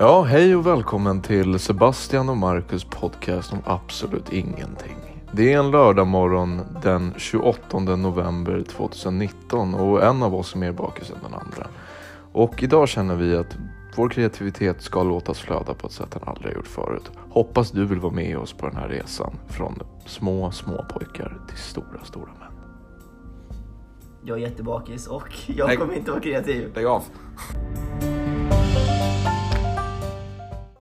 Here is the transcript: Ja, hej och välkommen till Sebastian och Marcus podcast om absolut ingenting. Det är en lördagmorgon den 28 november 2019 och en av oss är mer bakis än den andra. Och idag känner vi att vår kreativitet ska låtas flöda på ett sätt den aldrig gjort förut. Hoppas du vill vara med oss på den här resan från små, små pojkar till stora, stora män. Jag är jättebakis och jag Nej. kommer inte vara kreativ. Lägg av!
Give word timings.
Ja, 0.00 0.22
hej 0.22 0.56
och 0.56 0.66
välkommen 0.66 1.22
till 1.22 1.58
Sebastian 1.58 2.28
och 2.28 2.36
Marcus 2.36 2.84
podcast 2.84 3.52
om 3.52 3.58
absolut 3.64 4.32
ingenting. 4.32 4.96
Det 5.32 5.52
är 5.52 5.58
en 5.58 5.70
lördagmorgon 5.70 6.60
den 6.82 7.14
28 7.16 7.78
november 7.78 8.62
2019 8.62 9.74
och 9.74 10.04
en 10.04 10.22
av 10.22 10.34
oss 10.34 10.54
är 10.54 10.58
mer 10.58 10.72
bakis 10.72 11.10
än 11.10 11.16
den 11.22 11.34
andra. 11.34 11.66
Och 12.32 12.62
idag 12.62 12.88
känner 12.88 13.16
vi 13.16 13.36
att 13.36 13.56
vår 13.96 14.08
kreativitet 14.08 14.82
ska 14.82 15.02
låtas 15.02 15.38
flöda 15.38 15.74
på 15.74 15.86
ett 15.86 15.92
sätt 15.92 16.10
den 16.10 16.22
aldrig 16.26 16.54
gjort 16.54 16.66
förut. 16.66 17.10
Hoppas 17.30 17.70
du 17.70 17.84
vill 17.84 18.00
vara 18.00 18.12
med 18.12 18.38
oss 18.38 18.52
på 18.52 18.66
den 18.66 18.76
här 18.76 18.88
resan 18.88 19.34
från 19.48 19.82
små, 20.06 20.50
små 20.50 20.84
pojkar 20.88 21.38
till 21.48 21.58
stora, 21.58 22.04
stora 22.04 22.30
män. 22.40 22.52
Jag 24.24 24.38
är 24.38 24.42
jättebakis 24.42 25.06
och 25.06 25.32
jag 25.46 25.66
Nej. 25.66 25.76
kommer 25.76 25.94
inte 25.94 26.10
vara 26.10 26.20
kreativ. 26.20 26.72
Lägg 26.74 26.86
av! 26.86 27.02